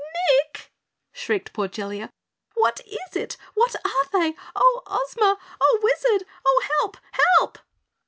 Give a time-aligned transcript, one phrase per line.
[0.45, 0.71] "NICK!"
[1.11, 2.09] shrieked poor Jellia.
[2.55, 3.37] "What is it?
[3.53, 4.33] What are they?
[4.55, 5.37] Oh, Ozma!
[5.61, 6.27] Oh, Wizard!
[6.43, 6.97] Oh, help!
[7.11, 7.59] HELP!"